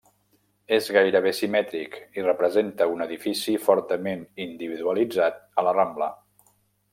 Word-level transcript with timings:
És 0.77 0.87
gairebé 0.95 1.33
simètric, 1.39 1.97
i 2.21 2.25
representa 2.27 2.87
un 2.93 3.05
edifici 3.07 3.55
fortament 3.67 4.25
individualitzat 4.47 5.39
a 5.63 5.67
la 5.69 5.77
Rambla. 5.81 6.11